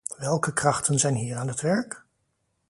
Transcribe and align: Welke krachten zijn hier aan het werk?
Welke 0.17 0.53
krachten 0.53 0.99
zijn 0.99 1.15
hier 1.15 1.35
aan 1.37 1.47
het 1.47 1.61
werk? 1.61 2.03